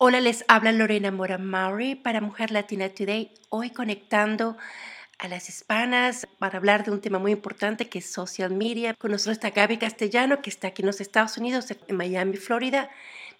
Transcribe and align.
Hola, 0.00 0.20
les 0.20 0.44
habla 0.46 0.70
Lorena 0.70 1.10
Mora 1.10 1.38
Maury 1.38 1.96
para 1.96 2.20
Mujer 2.20 2.52
Latina 2.52 2.88
Today, 2.88 3.34
hoy 3.48 3.70
conectando 3.70 4.56
a 5.18 5.26
las 5.26 5.48
hispanas 5.48 6.28
para 6.38 6.58
hablar 6.58 6.84
de 6.84 6.92
un 6.92 7.00
tema 7.00 7.18
muy 7.18 7.32
importante 7.32 7.88
que 7.88 7.98
es 7.98 8.12
social 8.12 8.52
media. 8.52 8.94
Con 8.94 9.10
nosotros 9.10 9.38
está 9.38 9.50
Gaby 9.50 9.76
Castellano, 9.78 10.40
que 10.40 10.50
está 10.50 10.68
aquí 10.68 10.82
en 10.82 10.86
los 10.86 11.00
Estados 11.00 11.36
Unidos, 11.36 11.72
en 11.72 11.96
Miami, 11.96 12.36
Florida. 12.36 12.88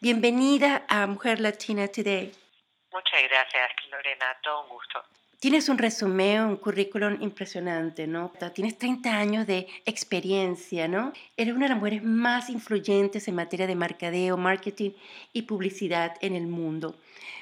Bienvenida 0.01 0.85
a 0.89 1.07
Mujer 1.07 1.39
Latina 1.39 1.87
Today. 1.87 2.33
Muchas 2.91 3.23
gracias, 3.31 3.71
Lorena, 3.93 4.37
todo 4.43 4.65
un 4.65 4.71
gusto. 4.71 5.05
Tienes 5.41 5.69
un 5.69 5.79
resumen, 5.79 6.41
un 6.43 6.57
currículum 6.57 7.23
impresionante, 7.23 8.09
¿no? 8.09 8.33
Tienes 8.53 8.77
30 8.77 9.17
años 9.17 9.47
de 9.47 9.69
experiencia, 9.87 10.89
¿no? 10.89 11.13
Eres 11.37 11.55
una 11.55 11.67
de 11.67 11.69
las 11.69 11.79
mujeres 11.79 12.03
más 12.03 12.51
influyentes 12.51 13.29
en 13.29 13.37
materia 13.37 13.69
de 13.69 13.77
mercadeo, 13.77 14.37
marketing 14.37 14.91
y 15.33 15.43
publicidad 15.43 16.17
en 16.23 16.35
el 16.35 16.49
mundo. 16.49 16.97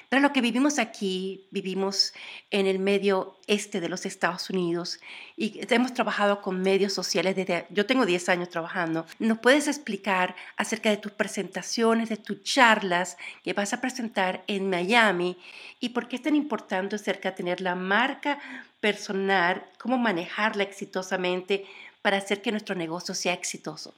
Pero 0.09 0.23
lo 0.23 0.33
que 0.33 0.41
vivimos 0.41 0.79
aquí, 0.79 1.49
vivimos 1.51 2.13
en 2.51 2.67
el 2.67 2.79
medio 2.79 3.37
este 3.49 3.81
de 3.81 3.89
los 3.89 4.07
Estados 4.07 4.51
Unidos 4.51 5.01
y 5.37 5.61
hemos 5.69 5.95
trabajado 5.95 6.43
con 6.43 6.63
medios 6.63 6.93
sociales 6.93 7.35
desde, 7.35 7.67
yo 7.71 7.87
tengo 7.87 8.07
10 8.07 8.29
años 8.29 8.49
trabajando. 8.49 9.05
¿Nos 9.19 9.39
puedes 9.39 9.67
explicar 9.67 10.37
acerca 10.57 10.91
de 10.91 10.97
tus 10.97 11.13
presentaciones, 11.13 12.09
de 12.09 12.17
tus 12.17 12.43
charlas 12.45 13.17
que 13.43 13.53
vas 13.53 13.73
a 13.73 13.81
presentar 13.81 14.45
en 14.47 14.71
Miami 14.71 15.39
y 15.81 15.89
por 15.89 16.07
qué 16.07 16.17
es 16.17 16.23
tan 16.23 16.37
importante 16.37 16.97
acerca 16.97 17.31
de 17.31 17.37
tener 17.37 17.61
la 17.61 17.75
marca 17.75 18.39
personal, 18.81 19.67
cómo 19.79 19.99
manejarla 19.99 20.63
exitosamente 20.63 21.67
para 22.03 22.19
hacer 22.19 22.43
que 22.43 22.53
nuestro 22.53 22.77
negocio 22.77 23.13
sea 23.15 23.33
exitoso? 23.33 23.93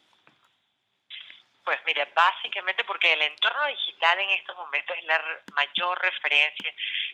Pues 1.68 1.80
mira, 1.84 2.08
básicamente 2.14 2.82
porque 2.84 3.12
el 3.12 3.20
entorno 3.20 3.66
digital 3.66 4.18
en 4.20 4.30
estos 4.30 4.56
momentos 4.56 4.96
es 4.96 5.04
la 5.04 5.22
mayor 5.54 6.00
referencia 6.00 6.72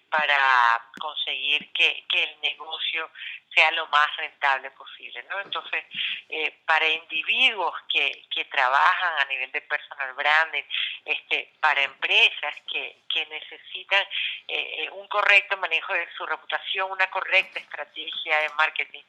para 0.08 0.80
conseguir 1.00 1.72
que, 1.72 2.04
que 2.08 2.22
el 2.22 2.40
negocio 2.40 3.10
sea 3.52 3.72
lo 3.72 3.86
más 3.88 4.16
rentable 4.16 4.70
posible, 4.72 5.24
¿no? 5.28 5.40
Entonces, 5.40 5.84
eh, 6.28 6.52
para 6.66 6.86
individuos 6.88 7.74
que, 7.88 8.26
que 8.30 8.44
trabajan 8.44 9.18
a 9.18 9.24
nivel 9.26 9.50
de 9.52 9.60
personal 9.62 10.12
branding, 10.14 10.62
este, 11.04 11.52
para 11.60 11.82
empresas 11.82 12.54
que, 12.70 13.02
que 13.08 13.26
necesitan 13.26 14.04
eh, 14.48 14.88
un 14.92 15.06
correcto 15.08 15.56
manejo 15.56 15.92
de 15.94 16.08
su 16.16 16.26
reputación, 16.26 16.90
una 16.90 17.08
correcta 17.10 17.58
estrategia 17.58 18.38
de 18.38 18.48
marketing 18.50 19.02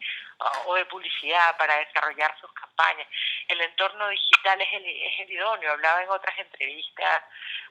o 0.65 0.75
de 0.75 0.85
publicidad 0.85 1.57
para 1.57 1.77
desarrollar 1.77 2.35
sus 2.39 2.51
campañas, 2.53 3.07
el 3.47 3.61
entorno 3.61 4.09
digital 4.09 4.61
es 4.61 4.73
el, 4.73 4.85
es 4.85 5.19
el 5.21 5.27
idóneo. 5.35 5.71
Hablaba 5.71 6.03
en 6.03 6.09
otras 6.09 6.37
entrevistas 6.37 7.23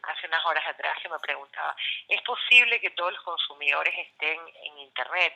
hace 0.02 0.26
unas 0.26 0.44
horas 0.44 0.66
atrás 0.66 0.98
que 1.02 1.08
me 1.08 1.18
preguntaba, 1.18 1.74
¿es 2.08 2.20
posible 2.22 2.80
que 2.80 2.90
todos 2.90 3.12
los 3.12 3.22
consumidores 3.22 3.94
estén 3.96 4.40
en 4.64 4.78
Internet? 4.78 5.34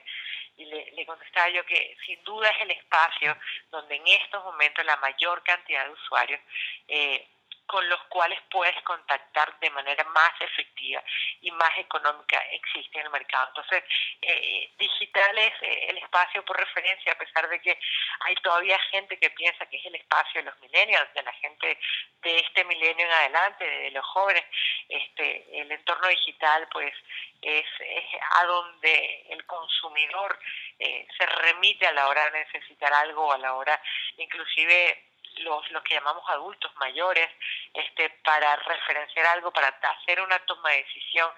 Y 0.56 0.64
le, 0.66 0.90
le 0.92 1.06
contestaba 1.06 1.48
yo 1.50 1.64
que 1.64 1.96
sin 2.04 2.22
duda 2.24 2.50
es 2.50 2.60
el 2.62 2.70
espacio 2.72 3.36
donde 3.70 3.96
en 3.96 4.06
estos 4.06 4.44
momentos 4.44 4.84
la 4.84 4.96
mayor 4.96 5.42
cantidad 5.42 5.84
de 5.84 5.92
usuarios 5.92 6.40
eh, 6.88 7.26
con 7.68 7.86
los 7.88 8.00
cuales 8.04 8.40
puedes 8.50 8.80
contactar 8.82 9.58
de 9.60 9.70
manera 9.70 10.02
más 10.04 10.32
efectiva 10.40 11.02
y 11.42 11.50
más 11.50 11.70
económica 11.76 12.38
existe 12.52 12.98
en 12.98 13.04
el 13.04 13.12
mercado. 13.12 13.48
Entonces, 13.48 13.84
eh, 14.22 14.70
digital 14.78 15.38
es 15.38 15.52
eh, 15.62 15.86
el 15.90 15.98
espacio 15.98 16.42
por 16.46 16.58
referencia, 16.58 17.12
a 17.12 17.18
pesar 17.18 17.46
de 17.48 17.60
que 17.60 17.78
hay 18.20 18.34
todavía 18.36 18.78
gente 18.90 19.18
que 19.18 19.30
piensa 19.30 19.66
que 19.66 19.76
es 19.76 19.84
el 19.84 19.96
espacio 19.96 20.40
de 20.40 20.50
los 20.50 20.60
millennials, 20.60 21.12
de 21.12 21.22
la 21.22 21.32
gente 21.34 21.78
de 22.22 22.38
este 22.38 22.64
milenio 22.64 23.04
en 23.04 23.12
adelante, 23.12 23.64
de 23.64 23.90
los 23.90 24.04
jóvenes. 24.06 24.44
Este, 24.88 25.60
el 25.60 25.70
entorno 25.70 26.08
digital, 26.08 26.66
pues, 26.72 26.94
es, 27.42 27.66
es 27.80 28.04
a 28.36 28.44
donde 28.46 29.26
el 29.28 29.44
consumidor 29.44 30.38
eh, 30.78 31.06
se 31.16 31.26
remite 31.26 31.86
a 31.86 31.92
la 31.92 32.08
hora 32.08 32.30
de 32.30 32.44
necesitar 32.44 32.92
algo, 32.94 33.30
a 33.32 33.38
la 33.38 33.54
hora 33.54 33.80
inclusive 34.16 35.07
los, 35.40 35.70
los 35.70 35.82
que 35.82 35.94
llamamos 35.94 36.28
adultos 36.28 36.74
mayores, 36.76 37.28
este, 37.74 38.10
para 38.24 38.56
referenciar 38.56 39.26
algo, 39.26 39.50
para 39.52 39.68
hacer 39.68 40.20
una 40.20 40.38
toma 40.40 40.70
de 40.70 40.84
decisión, 40.84 41.30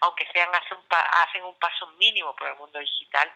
aunque 0.00 0.26
sean 0.32 0.54
hacen 0.54 0.78
un, 0.78 0.84
hacen 0.90 1.44
un 1.44 1.58
paso 1.58 1.86
mínimo 1.98 2.34
por 2.36 2.48
el 2.48 2.56
mundo 2.56 2.78
digital, 2.78 3.32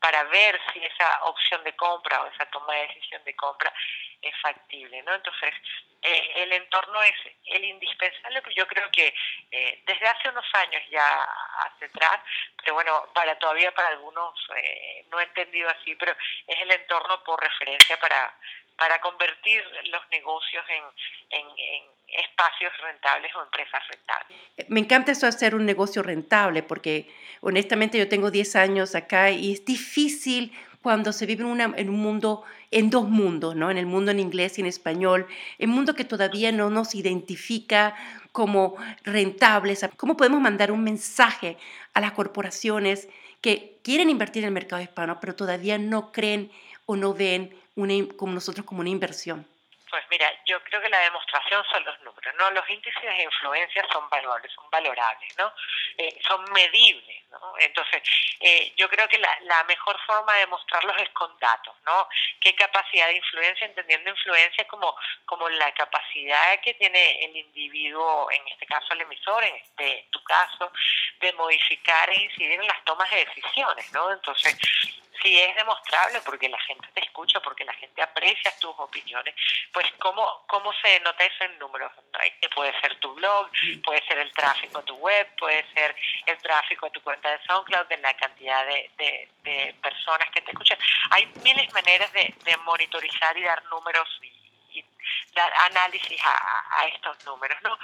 para 0.00 0.24
ver 0.24 0.60
si 0.72 0.84
esa 0.84 1.24
opción 1.24 1.64
de 1.64 1.74
compra 1.74 2.22
o 2.22 2.26
esa 2.26 2.46
toma 2.46 2.74
de 2.74 2.88
decisión 2.88 3.24
de 3.24 3.34
compra 3.34 3.72
es 4.20 4.34
factible, 4.40 5.02
¿no? 5.02 5.14
Entonces, 5.14 5.54
eh, 6.02 6.32
el 6.36 6.52
entorno 6.52 7.02
es 7.02 7.14
el 7.46 7.64
indispensable, 7.64 8.42
pero 8.42 8.54
yo 8.54 8.66
creo 8.66 8.90
que 8.90 9.14
eh, 9.50 9.82
desde 9.86 10.06
hace 10.06 10.28
unos 10.28 10.44
años 10.54 10.82
ya 10.90 11.26
hacia 11.64 11.86
atrás, 11.86 12.20
pero 12.58 12.74
bueno, 12.74 13.08
para 13.14 13.38
todavía 13.38 13.72
para 13.72 13.88
algunos 13.88 14.34
eh, 14.56 15.04
no 15.10 15.18
he 15.18 15.24
entendido 15.24 15.68
así, 15.70 15.94
pero 15.96 16.12
es 16.46 16.60
el 16.60 16.70
entorno 16.70 17.22
por 17.24 17.42
referencia 17.42 17.98
para, 17.98 18.34
para 18.76 19.00
convertir 19.00 19.62
los 19.90 20.02
negocios 20.10 20.64
en, 20.68 21.40
en, 21.40 21.96
espacios 22.06 22.72
rentables 22.82 23.34
o 23.34 23.42
empresas 23.42 23.82
rentables. 23.90 24.38
Me 24.68 24.80
encanta 24.80 25.12
eso 25.12 25.26
hacer 25.26 25.54
un 25.54 25.66
negocio 25.66 26.02
rentable 26.02 26.62
porque 26.62 27.10
honestamente 27.40 27.98
yo 27.98 28.08
tengo 28.08 28.30
10 28.30 28.56
años 28.56 28.94
acá 28.94 29.30
y 29.30 29.52
es 29.52 29.64
difícil 29.64 30.52
cuando 30.82 31.12
se 31.12 31.26
vive 31.26 31.42
en, 31.42 31.50
una, 31.50 31.74
en, 31.76 31.90
un 31.90 31.98
mundo, 31.98 32.44
en 32.70 32.90
dos 32.90 33.08
mundos, 33.08 33.56
¿no? 33.56 33.72
En 33.72 33.76
el 33.76 33.86
mundo 33.86 34.12
en 34.12 34.20
inglés 34.20 34.56
y 34.56 34.60
en 34.60 34.68
español, 34.68 35.26
el 35.58 35.66
mundo 35.66 35.96
que 35.96 36.04
todavía 36.04 36.52
no 36.52 36.70
nos 36.70 36.94
identifica 36.94 37.96
como 38.30 38.76
rentables. 39.02 39.84
¿Cómo 39.96 40.16
podemos 40.16 40.40
mandar 40.40 40.70
un 40.70 40.84
mensaje 40.84 41.56
a 41.92 42.00
las 42.00 42.12
corporaciones 42.12 43.08
que 43.40 43.78
quieren 43.82 44.10
invertir 44.10 44.44
en 44.44 44.48
el 44.48 44.54
mercado 44.54 44.82
hispano, 44.82 45.18
pero 45.20 45.34
todavía 45.34 45.78
no 45.78 46.12
creen 46.12 46.50
o 46.86 46.96
no 46.96 47.14
ven 47.14 47.54
una, 47.76 47.94
como 48.16 48.32
nosotros 48.32 48.66
como 48.66 48.80
una 48.80 48.90
inversión? 48.90 49.46
Pues 49.88 50.04
mira, 50.10 50.30
yo 50.44 50.62
creo 50.64 50.80
que 50.82 50.88
la 50.88 50.98
demostración 50.98 51.64
son 51.70 51.84
los 51.84 52.00
números, 52.02 52.34
¿no? 52.36 52.50
Los 52.50 52.68
índices 52.68 53.02
de 53.02 53.22
influencia 53.22 53.86
son 53.92 54.08
valuables, 54.10 54.52
son 54.52 54.68
valorables, 54.68 55.38
¿no? 55.38 55.52
Eh, 55.96 56.20
son 56.26 56.44
medibles, 56.52 57.22
¿no? 57.30 57.54
Entonces, 57.58 58.02
eh, 58.40 58.74
yo 58.76 58.88
creo 58.88 59.08
que 59.08 59.18
la, 59.18 59.30
la, 59.42 59.62
mejor 59.64 59.96
forma 60.04 60.34
de 60.34 60.46
mostrarlos 60.48 60.96
es 61.00 61.08
con 61.10 61.38
datos, 61.38 61.74
¿no? 61.86 62.08
¿Qué 62.40 62.54
capacidad 62.56 63.06
de 63.06 63.16
influencia? 63.16 63.66
Entendiendo 63.66 64.10
influencia 64.10 64.66
como, 64.66 64.94
como 65.24 65.48
la 65.48 65.72
capacidad 65.72 66.60
que 66.60 66.74
tiene 66.74 67.24
el 67.24 67.36
individuo, 67.36 68.28
en 68.32 68.46
este 68.48 68.66
caso 68.66 68.92
el 68.92 69.02
emisor, 69.02 69.44
en 69.44 69.54
este 69.54 70.08
tu 70.10 70.22
caso, 70.24 70.72
de 71.20 71.32
modificar 71.34 72.10
e 72.10 72.24
incidir 72.24 72.60
en 72.60 72.66
las 72.66 72.84
tomas 72.84 73.08
de 73.10 73.24
decisiones, 73.24 73.92
¿no? 73.92 74.12
Entonces, 74.12 74.58
si 75.22 75.38
es 75.38 75.54
demostrable 75.56 76.20
porque 76.22 76.48
la 76.48 76.58
gente 76.60 76.88
te 76.94 77.00
escucha, 77.00 77.40
porque 77.40 77.64
la 77.64 77.72
gente 77.74 78.02
aprecia 78.02 78.52
tus 78.58 78.74
opiniones, 78.78 79.34
pues 79.72 79.86
cómo, 79.98 80.44
cómo 80.46 80.72
se 80.74 81.00
nota 81.00 81.24
eso 81.24 81.44
en 81.44 81.58
números. 81.58 81.92
Que 82.40 82.48
puede 82.48 82.78
ser 82.80 82.98
tu 83.00 83.14
blog, 83.14 83.50
puede 83.84 84.06
ser 84.06 84.18
el 84.18 84.32
tráfico 84.32 84.78
a 84.78 84.84
tu 84.84 84.94
web, 84.96 85.28
puede 85.36 85.64
ser 85.72 85.94
el 86.26 86.38
tráfico 86.38 86.86
a 86.86 86.90
tu 86.90 87.02
cuenta 87.02 87.30
de 87.30 87.44
SoundCloud, 87.44 87.86
de 87.86 87.98
la 87.98 88.14
cantidad 88.14 88.66
de, 88.66 88.90
de, 88.96 89.74
personas 89.82 90.30
que 90.30 90.40
te 90.40 90.50
escuchan. 90.50 90.78
Hay 91.10 91.26
miles 91.42 91.66
de 91.66 91.72
maneras 91.72 92.12
de, 92.12 92.34
de 92.44 92.56
monitorizar 92.58 93.36
y 93.36 93.42
dar 93.42 93.62
números 93.66 94.08
y, 94.22 94.84
dar 95.34 95.52
análisis 95.70 96.18
a, 96.24 96.80
a, 96.80 96.86
estos 96.86 97.24
números. 97.24 97.58
¿no? 97.62 97.78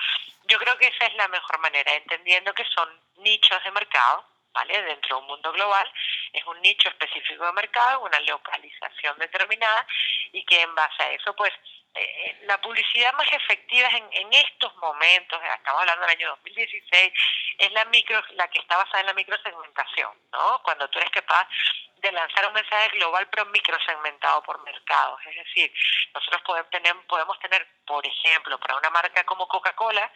Yo 0.44 0.59
creo 0.59 0.76
que 0.78 0.87
esa 0.87 1.06
es 1.06 1.14
la 1.14 1.28
mejor 1.28 1.59
manera, 1.59 1.94
entendiendo 1.94 2.53
que 2.54 2.64
son 2.64 2.88
nichos 3.19 3.62
de 3.62 3.70
mercado, 3.70 4.25
¿vale? 4.52 4.82
Dentro 4.82 5.16
de 5.16 5.22
un 5.22 5.28
mundo 5.28 5.52
global, 5.52 5.90
es 6.32 6.44
un 6.46 6.60
nicho 6.60 6.88
específico 6.88 7.44
de 7.44 7.52
mercado, 7.52 8.00
una 8.00 8.20
localización 8.20 9.18
determinada 9.18 9.86
y 10.32 10.44
que 10.44 10.60
en 10.60 10.74
base 10.74 11.02
a 11.02 11.10
eso, 11.12 11.34
pues, 11.34 11.52
eh, 11.94 12.38
la 12.44 12.58
publicidad 12.60 13.12
más 13.14 13.30
efectiva 13.32 13.88
en, 13.88 14.08
en 14.12 14.32
estos 14.32 14.74
momentos, 14.76 15.38
estamos 15.42 15.80
hablando 15.80 16.06
del 16.06 16.16
año 16.16 16.28
2016, 16.30 17.12
es 17.58 17.72
la 17.72 17.84
micro, 17.86 18.22
la 18.30 18.49
que 18.49 18.60
está 18.60 18.78
basada 18.78 19.00
en 19.00 19.06
la 19.06 19.14
microsegmentación, 19.14 20.10
¿no? 20.32 20.62
Cuando 20.62 20.88
tú 20.88 20.98
eres 20.98 21.10
capaz 21.10 21.46
de 22.02 22.12
lanzar 22.12 22.46
un 22.46 22.52
mensaje 22.52 22.88
global 22.96 23.28
pero 23.31 23.46
microsegmentado 23.46 24.43
por 24.43 24.62
mercados. 24.64 25.20
Es 25.26 25.37
decir, 25.37 25.72
nosotros 26.12 26.43
podemos 26.43 26.70
tener, 26.70 26.94
podemos 27.06 27.38
tener, 27.38 27.66
por 27.87 28.04
ejemplo, 28.04 28.58
para 28.58 28.76
una 28.76 28.90
marca 28.90 29.25
como 29.25 29.46
Coca-Cola, 29.46 30.10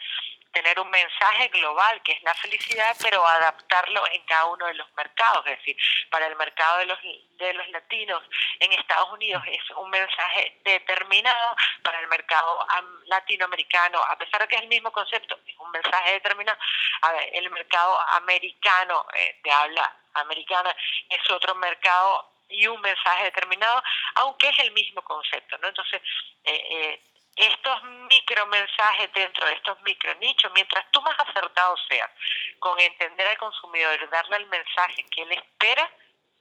tener 0.53 0.81
un 0.81 0.91
mensaje 0.91 1.49
global 1.49 2.03
que 2.03 2.13
es 2.13 2.23
la 2.23 2.35
felicidad, 2.35 2.97
pero 3.03 3.27
adaptarlo 3.27 4.03
en 4.11 4.23
cada 4.25 4.47
uno 4.47 4.67
de 4.67 4.75
los 4.75 4.91
mercados. 4.95 5.47
Es 5.47 5.59
decir, 5.59 5.77
para 6.11 6.27
el 6.27 6.37
mercado 6.37 6.79
de 6.79 6.87
los, 6.87 6.99
de 7.03 7.53
los 7.53 7.69
latinos 7.69 8.23
en 8.61 8.73
Estados 8.73 9.13
Unidos 9.13 9.43
es 9.47 9.71
un 9.77 9.91
mensaje 9.91 10.59
determinado, 10.65 11.57
para 11.83 12.01
el 12.01 12.09
mercado 12.09 12.67
latinoamericano, 13.05 14.03
a 14.03 14.17
pesar 14.19 14.41
de 14.41 14.49
que 14.49 14.57
es 14.57 14.63
el 14.63 14.69
mismo 14.69 14.91
concepto, 14.91 15.39
es 15.47 15.57
un 15.59 15.71
mensaje 15.71 16.13
determinado. 16.13 16.59
A 17.03 17.13
ver, 17.13 17.31
el 17.35 17.51
mercado 17.51 18.01
americano 18.13 19.07
eh, 19.15 19.39
de 19.45 19.53
habla 19.53 19.95
americana 20.17 20.75
es 21.09 21.31
otro 21.31 21.55
mercado 21.55 22.31
y 22.49 22.67
un 22.67 22.81
mensaje 22.81 23.25
determinado, 23.25 23.83
aunque 24.17 24.49
es 24.49 24.59
el 24.61 24.73
mismo 24.73 25.03
concepto, 25.03 25.59
¿no? 25.59 25.69
Entonces, 25.69 26.01
eh, 26.45 26.67
eh, 26.71 27.03
estos 27.37 27.83
micromensajes 27.85 29.13
dentro 29.13 29.47
de 29.47 29.53
estos 29.55 29.81
micro 29.83 30.15
nichos, 30.17 30.51
mientras 30.55 30.91
tú 30.91 31.03
más 31.03 31.19
acertado 31.19 31.77
seas 31.89 32.11
con 32.59 32.79
entender 32.81 33.27
al 33.27 33.37
consumidor 33.37 34.09
darle 34.11 34.37
el 34.39 34.47
mensaje 34.47 35.05
que 35.11 35.23
él 35.23 35.33
espera, 35.33 35.91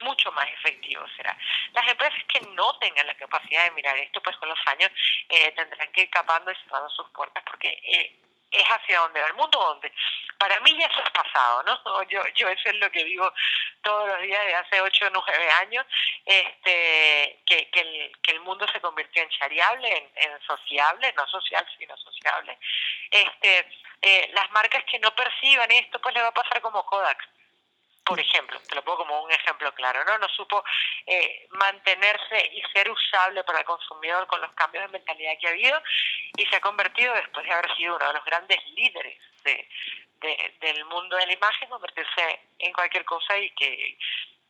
mucho 0.02 0.32
más 0.32 0.48
efectivo 0.50 1.06
será. 1.16 1.38
Las 1.74 1.88
empresas 1.88 2.20
que 2.28 2.42
no 2.52 2.78
tengan 2.80 3.08
la 3.08 3.16
capacidad 3.16 3.66
de 3.66 3.72
mirar 3.72 3.98
esto, 3.98 4.22
pues 4.22 4.36
con 4.38 4.50
los 4.50 4.60
años 4.68 4.90
eh, 5.30 5.52
tendrán 5.52 5.92
que 5.92 6.02
ir 6.02 6.10
capando 6.10 6.52
y 6.52 6.56
cerrando 6.56 6.90
sus 6.90 7.10
puertas 7.10 7.44
porque 7.46 7.70
eh, 7.70 8.20
es 8.52 8.64
hacia 8.64 9.00
donde 9.00 9.22
va 9.22 9.28
el 9.28 9.34
mundo, 9.34 9.60
donde 9.60 9.92
para 10.38 10.60
mí 10.62 10.78
ya 10.78 10.88
eso 10.88 11.02
es 11.02 11.10
pasado, 11.12 11.64
¿no? 11.64 12.04
Yo, 12.10 12.22
yo 12.36 12.48
eso 12.50 12.70
es 12.70 12.76
lo 12.76 12.92
que 12.92 13.04
vivo 13.04 13.32
todos 13.82 14.08
los 14.08 14.22
días 14.22 14.46
de 14.46 14.56
hace 14.56 14.82
8 14.82 15.08
o 15.08 15.10
9 15.10 15.52
años, 15.62 15.86
este, 16.26 17.40
que, 17.46 17.70
que, 17.70 17.80
el, 17.80 18.12
que 18.22 18.32
el 18.32 18.40
mundo 18.42 18.66
se 18.72 18.82
convirtió 18.82 19.24
en 19.24 19.30
chariable, 19.30 19.98
en, 19.98 20.12
en 20.16 20.42
sociable, 20.42 21.14
no 21.16 21.28
social, 21.28 21.66
sino 21.78 21.96
sociable. 21.98 22.58
Este, 23.10 23.68
eh, 24.02 24.30
las 24.34 24.50
marcas 24.52 24.84
que 24.86 25.00
no 25.00 25.14
perciban 25.16 25.72
esto, 25.72 26.00
pues 26.00 26.14
le 26.16 26.22
va 26.22 26.28
a 26.28 26.34
pasar 26.34 26.62
como 26.62 26.86
Kodak 26.86 27.28
por 28.06 28.20
ejemplo, 28.20 28.60
te 28.70 28.76
lo 28.76 28.84
pongo 28.84 29.00
como 29.00 29.24
un 29.24 29.32
ejemplo 29.32 29.74
claro, 29.74 30.06
¿no? 30.06 30.18
No 30.20 30.30
supo 30.30 30.64
eh, 31.08 31.48
mantenerse 31.50 32.52
y 32.54 32.62
ser 32.72 32.90
usable 32.90 33.44
para 33.44 33.60
el 33.60 33.66
consumidor 33.66 34.28
con 34.28 34.40
los 34.42 34.52
cambios 34.54 34.84
de 34.86 35.00
mentalidad 35.00 35.34
que 35.42 35.48
ha 35.48 35.52
habido 35.52 35.82
y 36.38 36.46
se 36.46 36.56
ha 36.56 36.62
convertido, 36.62 37.14
después 37.16 37.46
de 37.46 37.52
haber 37.52 37.76
sido 37.76 37.96
uno 37.96 38.08
de 38.08 38.14
los 38.14 38.26
grandes 38.26 38.60
líderes 38.76 39.20
de, 39.44 39.68
del 40.62 40.86
mundo 40.86 41.18
de 41.18 41.26
la 41.26 41.34
imagen, 41.34 41.70
convertirse 41.70 42.40
en 42.60 42.74
cualquier 42.74 43.06
cosa 43.06 43.38
y 43.38 43.50
que 43.52 43.98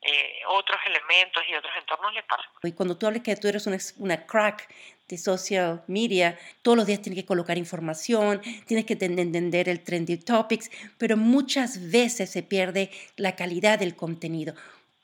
eh, 0.02 0.42
otros 0.48 0.80
elementos 0.86 1.44
y 1.48 1.56
otros 1.56 1.74
entornos 1.78 2.14
le 2.14 2.24
pasan. 2.24 2.52
Y 2.64 2.74
cuando 2.74 2.98
tú 2.98 3.08
hablas 3.08 3.24
que 3.24 3.36
tú 3.38 3.48
eres 3.48 3.66
una, 3.68 3.78
una 3.98 4.26
crack 4.26 4.68
de 5.08 5.18
social 5.18 5.84
media, 5.88 6.38
todos 6.62 6.78
los 6.78 6.88
días 6.88 7.02
tienes 7.02 7.22
que 7.22 7.28
colocar 7.28 7.58
información, 7.58 8.42
tienes 8.66 8.86
que 8.86 8.94
entender 8.94 9.70
el 9.70 9.84
trendy 9.84 10.18
topics, 10.18 10.72
pero 10.98 11.18
muchas 11.18 11.92
veces 11.92 12.30
se 12.30 12.44
pierde 12.44 12.92
la 13.16 13.36
calidad 13.36 13.80
del 13.80 13.96
contenido. 13.96 14.56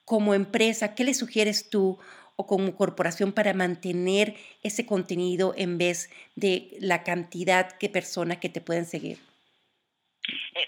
Como 0.05 0.33
empresa, 0.33 0.95
¿qué 0.95 1.03
le 1.03 1.13
sugieres 1.13 1.69
tú 1.69 1.99
o 2.35 2.47
como 2.47 2.75
corporación 2.75 3.31
para 3.31 3.53
mantener 3.53 4.35
ese 4.63 4.85
contenido 4.85 5.53
en 5.55 5.77
vez 5.77 6.09
de 6.35 6.69
la 6.79 7.03
cantidad 7.03 7.77
de 7.77 7.89
personas 7.89 8.37
que 8.37 8.49
te 8.49 8.61
pueden 8.61 8.85
seguir? 8.85 9.19
Eh, 10.55 10.67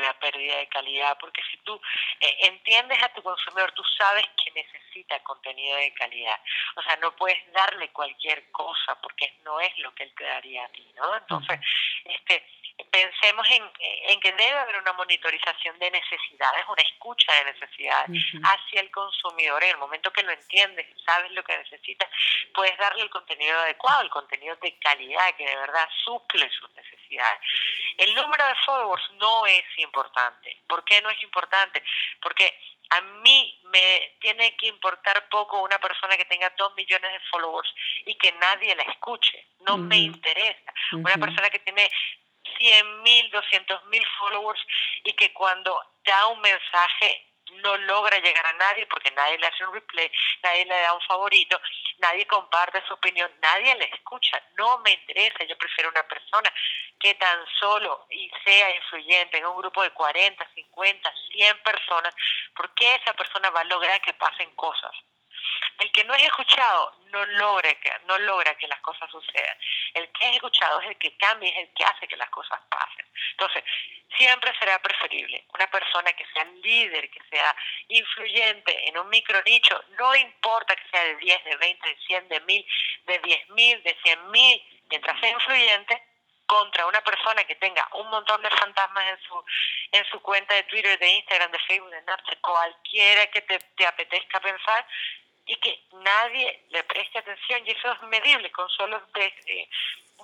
la 0.00 0.18
pérdida 0.18 0.56
de 0.58 0.66
calidad, 0.68 1.16
porque 1.20 1.40
si 1.50 1.56
tú 1.58 1.80
eh, 2.20 2.36
entiendes 2.42 3.02
a 3.02 3.12
tu 3.14 3.22
consumidor, 3.22 3.72
tú 3.72 3.82
sabes 3.96 4.24
que 4.42 4.50
necesita 4.98 5.22
contenido 5.22 5.76
de 5.76 5.92
calidad. 5.94 6.38
O 6.76 6.82
sea, 6.82 6.96
no 6.96 7.14
puedes 7.16 7.38
darle 7.52 7.90
cualquier 7.90 8.50
cosa 8.50 8.98
porque 9.02 9.34
no 9.44 9.60
es 9.60 9.76
lo 9.78 9.94
que 9.94 10.04
él 10.04 10.12
te 10.16 10.24
daría 10.24 10.64
a 10.64 10.68
ti, 10.68 10.86
¿no? 10.96 11.16
Entonces, 11.16 11.60
este 12.04 12.44
pensemos 12.92 13.44
en, 13.50 13.68
en, 13.80 14.20
que 14.20 14.30
debe 14.30 14.56
haber 14.56 14.76
una 14.76 14.92
monitorización 14.92 15.76
de 15.80 15.90
necesidades, 15.90 16.64
una 16.68 16.82
escucha 16.82 17.32
de 17.32 17.52
necesidades 17.52 18.24
hacia 18.44 18.80
el 18.80 18.90
consumidor. 18.92 19.64
En 19.64 19.70
el 19.70 19.78
momento 19.78 20.12
que 20.12 20.22
lo 20.22 20.30
entiendes, 20.30 20.86
sabes 21.04 21.32
lo 21.32 21.42
que 21.42 21.58
necesita, 21.58 22.08
puedes 22.54 22.78
darle 22.78 23.02
el 23.02 23.10
contenido 23.10 23.58
adecuado, 23.58 24.02
el 24.02 24.10
contenido 24.10 24.54
de 24.62 24.78
calidad 24.78 25.34
que 25.36 25.44
de 25.44 25.56
verdad 25.56 25.88
suple 26.04 26.48
sus 26.50 26.70
necesidades. 26.76 27.40
El 27.96 28.14
número 28.14 28.46
de 28.46 28.54
followers 28.64 29.10
no 29.14 29.44
es 29.46 29.64
importante. 29.78 30.56
¿Por 30.68 30.84
qué 30.84 31.02
no 31.02 31.10
es 31.10 31.20
importante? 31.20 31.82
Porque 32.22 32.54
a 32.90 33.00
mí 33.00 33.60
me 33.64 34.16
tiene 34.20 34.56
que 34.56 34.66
importar 34.66 35.28
poco 35.28 35.62
una 35.62 35.78
persona 35.78 36.16
que 36.16 36.24
tenga 36.24 36.52
dos 36.56 36.74
millones 36.74 37.12
de 37.12 37.20
followers 37.30 37.68
y 38.06 38.14
que 38.14 38.32
nadie 38.32 38.74
la 38.74 38.82
escuche. 38.84 39.46
No 39.60 39.76
me 39.76 39.98
interesa. 39.98 40.72
Una 40.92 41.16
persona 41.16 41.50
que 41.50 41.58
tiene 41.58 41.90
100 42.58 43.02
mil, 43.02 43.30
200 43.30 43.84
mil 43.86 44.04
followers 44.18 44.60
y 45.04 45.12
que 45.12 45.32
cuando 45.32 45.78
da 46.04 46.26
un 46.28 46.40
mensaje 46.40 47.27
no 47.62 47.76
logra 47.76 48.18
llegar 48.18 48.46
a 48.46 48.52
nadie 48.54 48.86
porque 48.86 49.10
nadie 49.12 49.38
le 49.38 49.46
hace 49.46 49.64
un 49.64 49.74
replay, 49.74 50.10
nadie 50.42 50.64
le 50.64 50.80
da 50.80 50.92
un 50.94 51.00
favorito, 51.02 51.60
nadie 51.98 52.26
comparte 52.26 52.82
su 52.86 52.94
opinión, 52.94 53.30
nadie 53.40 53.74
le 53.76 53.84
escucha. 53.86 54.42
No 54.56 54.78
me 54.78 54.92
interesa, 54.92 55.44
yo 55.44 55.56
prefiero 55.56 55.90
una 55.90 56.02
persona 56.02 56.52
que 56.98 57.14
tan 57.14 57.44
solo 57.60 58.06
y 58.10 58.30
sea 58.44 58.74
influyente 58.74 59.38
en 59.38 59.46
un 59.46 59.56
grupo 59.58 59.82
de 59.82 59.90
40, 59.90 60.48
50, 60.54 61.12
100 61.32 61.62
personas, 61.62 62.14
porque 62.54 62.94
esa 62.94 63.12
persona 63.14 63.50
va 63.50 63.60
a 63.60 63.64
lograr 63.64 64.00
que 64.00 64.14
pasen 64.14 64.50
cosas. 64.54 64.92
El 65.78 65.92
que 65.92 66.04
no 66.04 66.14
es 66.14 66.24
escuchado 66.24 66.92
no 67.10 67.24
logra 67.24 67.74
que, 67.74 67.92
no 68.06 68.18
logra 68.18 68.54
que 68.56 68.66
las 68.66 68.80
cosas 68.80 69.10
sucedan. 69.10 69.56
El 69.94 70.08
que 70.10 70.28
es 70.28 70.34
escuchado 70.36 70.80
es 70.80 70.88
el 70.88 70.98
que 70.98 71.16
cambia, 71.16 71.50
es 71.50 71.56
el 71.58 71.74
que 71.74 71.84
hace 71.84 72.08
que 72.08 72.16
las 72.16 72.30
cosas 72.30 72.60
pasen. 72.68 73.06
Entonces, 73.32 73.62
siempre 74.16 74.52
será 74.58 74.80
preferible 74.80 75.44
una 75.54 75.70
persona 75.70 76.12
que 76.12 76.26
sea 76.32 76.44
líder, 76.44 77.10
que 77.10 77.20
sea 77.30 77.54
influyente 77.88 78.88
en 78.88 78.98
un 78.98 79.08
micro 79.08 79.40
nicho, 79.44 79.82
no 79.98 80.14
importa 80.16 80.74
que 80.74 80.88
sea 80.90 81.04
de 81.04 81.16
10, 81.16 81.44
de 81.44 81.56
20, 81.56 81.88
de 81.88 81.96
100, 82.06 82.28
de 82.28 82.40
1000, 82.40 82.66
de 83.06 83.22
10.000, 83.22 83.82
de 83.82 83.96
100.000, 83.98 84.82
mientras 84.90 85.20
sea 85.20 85.30
influyente, 85.30 86.02
contra 86.46 86.86
una 86.86 87.02
persona 87.02 87.44
que 87.44 87.56
tenga 87.56 87.86
un 87.92 88.08
montón 88.08 88.40
de 88.40 88.48
fantasmas 88.48 89.04
en 89.06 89.18
su 89.28 89.44
en 89.92 90.04
su 90.06 90.20
cuenta 90.20 90.54
de 90.54 90.62
Twitter, 90.64 90.98
de 90.98 91.08
Instagram, 91.08 91.50
de 91.50 91.58
Facebook, 91.60 91.90
de 91.90 92.02
Snapchat, 92.02 92.40
cualquiera 92.40 93.26
que 93.26 93.42
te, 93.42 93.58
te 93.58 93.86
apetezca 93.86 94.40
pensar, 94.40 94.86
y 95.48 95.56
que 95.56 95.80
nadie 96.04 96.64
le 96.70 96.84
preste 96.84 97.18
atención 97.18 97.66
y 97.66 97.70
eso 97.70 97.90
es 97.90 98.02
medible 98.08 98.52
con 98.52 98.68
solo 98.68 99.02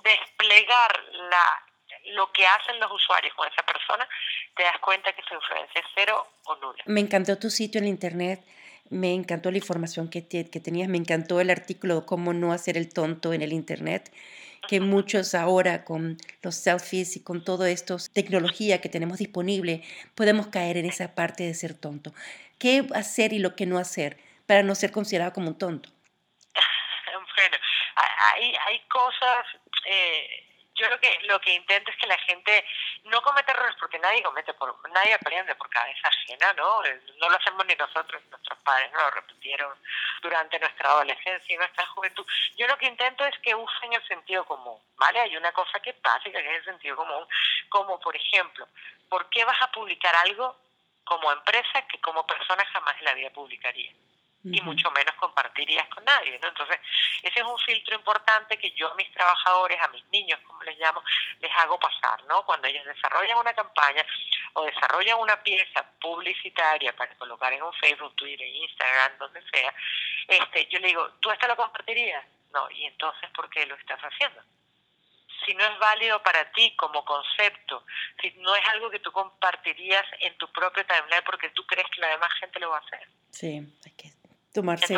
desplegar 0.03 1.03
la 1.29 1.65
lo 2.13 2.31
que 2.31 2.45
hacen 2.45 2.79
los 2.79 2.91
usuarios 2.91 3.33
con 3.33 3.47
esa 3.51 3.63
persona, 3.63 4.07
te 4.55 4.63
das 4.63 4.77
cuenta 4.79 5.11
que 5.13 5.23
su 5.23 5.33
influencia 5.33 5.81
es 5.81 5.87
cero 5.95 6.27
o 6.45 6.55
nula. 6.57 6.83
Me 6.85 6.99
encantó 6.99 7.37
tu 7.39 7.49
sitio 7.49 7.79
en 7.79 7.87
internet, 7.87 8.43
me 8.89 9.13
encantó 9.13 9.49
la 9.49 9.57
información 9.57 10.09
que, 10.09 10.27
que 10.27 10.59
tenías, 10.59 10.87
me 10.87 10.97
encantó 10.97 11.39
el 11.41 11.49
artículo 11.49 12.01
de 12.01 12.05
cómo 12.05 12.33
no 12.33 12.53
hacer 12.53 12.77
el 12.77 12.93
tonto 12.93 13.33
en 13.33 13.41
el 13.41 13.53
internet, 13.53 14.11
que 14.67 14.79
muchos 14.79 15.33
ahora 15.35 15.83
con 15.83 16.17
los 16.41 16.55
selfies 16.55 17.15
y 17.15 17.23
con 17.23 17.43
todo 17.43 17.65
esto, 17.65 17.97
tecnología 18.13 18.81
que 18.81 18.89
tenemos 18.89 19.17
disponible, 19.17 19.83
podemos 20.15 20.47
caer 20.47 20.77
en 20.77 20.85
esa 20.85 21.15
parte 21.15 21.43
de 21.43 21.53
ser 21.53 21.73
tonto. 21.73 22.13
¿Qué 22.59 22.85
hacer 22.93 23.33
y 23.33 23.39
lo 23.39 23.55
que 23.55 23.65
no 23.65 23.77
hacer? 23.77 24.17
Para 24.47 24.63
no 24.63 24.75
ser 24.75 24.91
considerado 24.91 25.33
como 25.33 25.49
un 25.49 25.57
tonto? 25.57 25.89
bueno, 27.35 27.57
hay, 28.33 28.55
hay 28.67 28.79
cosas, 28.87 29.45
eh, 29.85 30.45
yo 30.75 30.89
lo 30.89 30.99
que 30.99 31.19
lo 31.23 31.39
que 31.39 31.53
intento 31.53 31.89
es 31.89 31.97
que 31.97 32.07
la 32.07 32.17
gente 32.19 32.65
no 33.05 33.21
cometa 33.21 33.53
errores 33.53 33.75
porque 33.79 33.97
nadie 33.99 34.21
comete 34.21 34.53
por 34.53 34.77
nadie 34.89 35.13
aprende 35.13 35.55
por 35.55 35.69
cabeza 35.69 36.07
ajena 36.07 36.53
no 36.53 36.81
no 36.83 37.29
lo 37.29 37.37
hacemos 37.37 37.65
ni 37.65 37.75
nosotros 37.75 38.21
nuestros 38.29 38.59
padres 38.59 38.91
no 38.91 38.99
lo 38.99 39.11
repitieron 39.11 39.77
durante 40.21 40.59
nuestra 40.59 40.89
adolescencia 40.89 41.53
y 41.53 41.57
nuestra 41.57 41.85
juventud. 41.87 42.25
Yo 42.57 42.67
lo 42.67 42.77
que 42.77 42.87
intento 42.87 43.25
es 43.25 43.37
que 43.39 43.55
usen 43.55 43.93
el 43.93 44.05
sentido 44.07 44.45
común 44.45 44.79
vale 44.97 45.21
hay 45.21 45.37
una 45.37 45.51
cosa 45.53 45.79
que 45.79 45.91
es 45.91 46.01
básica 46.01 46.41
que 46.41 46.49
es 46.49 46.57
el 46.59 46.65
sentido 46.65 46.97
común 46.97 47.25
como 47.69 47.99
por 47.99 48.15
ejemplo 48.15 48.67
por 49.09 49.29
qué 49.29 49.45
vas 49.45 49.61
a 49.61 49.71
publicar 49.71 50.13
algo 50.15 50.57
como 51.05 51.31
empresa 51.31 51.87
que 51.87 52.01
como 52.01 52.27
persona 52.27 52.65
jamás 52.73 52.95
en 52.99 53.05
la 53.05 53.13
vida 53.13 53.29
publicaría 53.29 53.93
y 54.45 54.61
mucho 54.61 54.91
menos 54.91 55.15
compartirías 55.15 55.87
con 55.89 56.03
nadie. 56.05 56.37
¿no? 56.39 56.47
Entonces, 56.49 56.79
ese 57.23 57.39
es 57.39 57.45
un 57.45 57.57
filtro 57.59 57.95
importante 57.95 58.57
que 58.57 58.71
yo 58.71 58.91
a 58.91 58.95
mis 58.95 59.11
trabajadores, 59.11 59.81
a 59.81 59.87
mis 59.87 60.05
niños, 60.09 60.39
como 60.41 60.61
les 60.63 60.77
llamo, 60.77 61.03
les 61.39 61.51
hago 61.57 61.79
pasar. 61.79 62.23
¿no? 62.25 62.45
Cuando 62.45 62.67
ellos 62.67 62.85
desarrollan 62.85 63.39
una 63.39 63.53
campaña 63.53 64.05
o 64.53 64.63
desarrollan 64.65 65.19
una 65.19 65.41
pieza 65.41 65.85
publicitaria 65.99 66.95
para 66.95 67.15
colocar 67.15 67.51
en 67.53 67.63
un 67.63 67.73
Facebook, 67.73 68.15
Twitter, 68.15 68.47
Instagram, 68.47 69.17
donde 69.17 69.41
sea, 69.49 69.73
este, 70.27 70.67
yo 70.67 70.79
le 70.79 70.87
digo, 70.87 71.09
¿tú 71.19 71.31
esto 71.31 71.47
lo 71.47 71.55
compartirías? 71.55 72.23
No, 72.53 72.69
y 72.71 72.85
entonces, 72.85 73.29
¿por 73.31 73.49
qué 73.49 73.65
lo 73.65 73.75
estás 73.75 73.99
haciendo? 73.99 74.41
si 75.45 75.53
no 75.53 75.63
es 75.63 75.79
válido 75.79 76.21
para 76.23 76.51
ti 76.53 76.75
como 76.75 77.03
concepto, 77.05 77.85
si 78.21 78.31
no 78.39 78.55
es 78.55 78.67
algo 78.69 78.89
que 78.89 78.99
tú 78.99 79.11
compartirías 79.11 80.05
en 80.21 80.35
tu 80.37 80.51
propio 80.51 80.85
timeline 80.85 81.23
porque 81.25 81.49
tú 81.49 81.65
crees 81.67 81.87
que 81.93 82.01
la 82.01 82.07
demás 82.07 82.33
gente 82.39 82.59
lo 82.59 82.69
va 82.69 82.77
a 82.77 82.81
hacer. 82.81 83.07
Sí, 83.29 83.61
hay 83.85 83.91
que 83.91 84.14
tomarse 84.55 84.97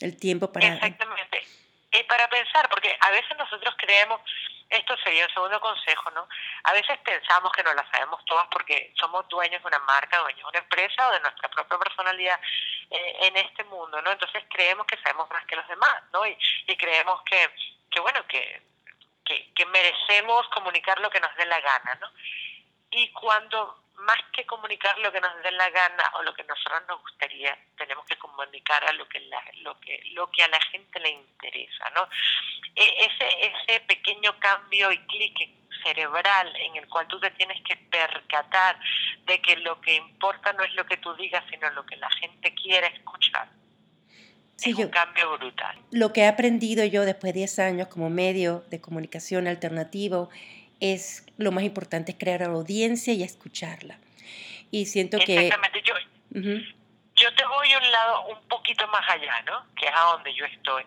el 0.00 0.16
tiempo 0.18 0.52
para... 0.52 0.74
Exactamente. 0.74 1.42
Y 1.92 2.02
para 2.04 2.28
pensar, 2.28 2.68
porque 2.68 2.96
a 3.00 3.10
veces 3.10 3.36
nosotros 3.36 3.74
creemos, 3.76 4.20
esto 4.68 4.96
sería 4.98 5.26
un 5.26 5.34
segundo 5.34 5.60
consejo, 5.60 6.08
¿no? 6.12 6.28
A 6.62 6.72
veces 6.72 6.96
pensamos 7.04 7.50
que 7.52 7.64
no 7.64 7.74
la 7.74 7.84
sabemos 7.90 8.24
todas 8.26 8.46
porque 8.52 8.94
somos 8.94 9.28
dueños 9.28 9.60
de 9.60 9.66
una 9.66 9.80
marca, 9.80 10.18
dueños 10.18 10.44
de 10.44 10.50
una 10.50 10.58
empresa 10.60 11.08
o 11.08 11.12
de 11.12 11.20
nuestra 11.20 11.48
propia 11.48 11.78
personalidad 11.78 12.38
eh, 12.90 13.16
en 13.22 13.36
este 13.38 13.64
mundo, 13.64 14.00
¿no? 14.02 14.12
Entonces 14.12 14.44
creemos 14.48 14.86
que 14.86 14.96
sabemos 14.98 15.28
más 15.30 15.44
que 15.46 15.56
los 15.56 15.66
demás, 15.66 16.02
¿no? 16.12 16.24
Y, 16.24 16.38
y 16.68 16.76
creemos 16.76 17.20
que, 17.22 17.50
que 17.90 17.98
bueno, 17.98 18.24
que, 18.28 18.62
que, 19.24 19.52
que 19.52 19.66
merecemos 19.66 20.46
comunicar 20.50 21.00
lo 21.00 21.10
que 21.10 21.18
nos 21.18 21.34
dé 21.34 21.46
la 21.46 21.60
gana, 21.60 21.98
¿no? 22.00 22.08
y 22.90 23.08
cuando 23.12 23.79
más 23.96 24.18
que 24.32 24.46
comunicar 24.46 24.98
lo 24.98 25.12
que 25.12 25.20
nos 25.20 25.42
dé 25.42 25.50
la 25.52 25.70
gana 25.70 26.04
o 26.18 26.22
lo 26.22 26.34
que 26.34 26.44
nosotros 26.44 26.82
nos 26.88 27.00
gustaría, 27.02 27.56
tenemos 27.76 28.04
que 28.06 28.16
comunicar 28.16 28.82
a 28.84 28.92
lo 28.92 29.08
que 29.08 29.20
lo 29.62 29.78
que 29.80 30.02
lo 30.12 30.30
que 30.30 30.42
a 30.42 30.48
la 30.48 30.60
gente 30.72 31.00
le 31.00 31.10
interesa, 31.10 31.90
¿no? 31.90 32.08
E, 32.74 33.04
ese 33.04 33.52
ese 33.52 33.80
pequeño 33.80 34.38
cambio 34.38 34.90
y 34.92 34.98
clic 35.06 35.50
cerebral 35.82 36.54
en 36.56 36.76
el 36.76 36.88
cual 36.88 37.06
tú 37.08 37.18
te 37.20 37.30
tienes 37.32 37.60
que 37.62 37.76
percatar 37.76 38.78
de 39.26 39.40
que 39.40 39.56
lo 39.56 39.80
que 39.80 39.94
importa 39.94 40.52
no 40.52 40.64
es 40.64 40.74
lo 40.74 40.84
que 40.86 40.96
tú 40.98 41.14
digas, 41.14 41.44
sino 41.50 41.70
lo 41.70 41.84
que 41.86 41.96
la 41.96 42.10
gente 42.10 42.54
quiere 42.54 42.88
escuchar. 42.88 43.48
es 44.62 44.74
un 44.74 44.88
cambio 44.88 45.38
brutal. 45.38 45.78
Lo 45.90 46.12
que 46.12 46.22
he 46.22 46.28
aprendido 46.28 46.84
yo 46.84 47.04
después 47.04 47.32
de 47.32 47.40
10 47.40 47.58
años 47.60 47.88
como 47.88 48.10
medio 48.10 48.64
de 48.68 48.80
comunicación 48.80 49.46
alternativo 49.46 50.30
es 50.80 51.26
lo 51.36 51.52
más 51.52 51.64
importante 51.64 52.12
es 52.12 52.18
crear 52.18 52.42
audiencia 52.42 53.12
y 53.12 53.22
escucharla. 53.22 53.98
Y 54.70 54.86
siento 54.86 55.18
que... 55.18 55.46
Exactamente, 55.46 55.82
yo, 55.82 55.94
yo 56.32 57.34
te 57.34 57.44
voy 57.46 57.72
a 57.72 57.78
un 57.78 57.92
lado 57.92 58.26
un 58.26 58.48
poquito 58.48 58.86
más 58.88 59.08
allá, 59.08 59.42
¿no? 59.42 59.66
Que 59.74 59.86
es 59.86 59.92
a 59.94 60.12
donde 60.12 60.34
yo 60.34 60.44
estoy. 60.44 60.84